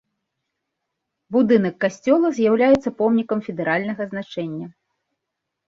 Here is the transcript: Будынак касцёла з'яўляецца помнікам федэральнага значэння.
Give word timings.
Будынак 1.35 1.75
касцёла 1.85 2.27
з'яўляецца 2.39 2.89
помнікам 3.03 3.39
федэральнага 3.51 4.11
значэння. 4.17 4.67